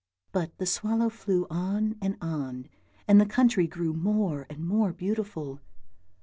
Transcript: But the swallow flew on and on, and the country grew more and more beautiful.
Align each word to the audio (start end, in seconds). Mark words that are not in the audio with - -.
But 0.31 0.57
the 0.57 0.65
swallow 0.65 1.09
flew 1.11 1.45
on 1.51 1.95
and 2.01 2.17
on, 2.21 2.69
and 3.07 3.21
the 3.21 3.25
country 3.27 3.67
grew 3.67 3.93
more 3.93 4.47
and 4.49 4.65
more 4.65 4.91
beautiful. 4.91 5.59